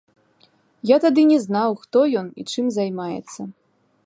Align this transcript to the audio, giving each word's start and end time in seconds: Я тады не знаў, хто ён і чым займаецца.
Я 0.91 0.97
тады 1.03 1.21
не 1.33 1.37
знаў, 1.45 1.69
хто 1.83 1.99
ён 2.23 2.27
і 2.41 2.49
чым 2.51 2.65
займаецца. 2.79 3.41